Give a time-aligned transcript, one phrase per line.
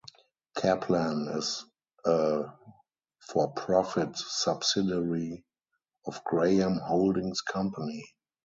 [0.57, 1.63] Kaplan is
[2.05, 2.45] a
[3.19, 5.45] for-profit subsidiary
[6.07, 8.03] of Graham Holdings Company.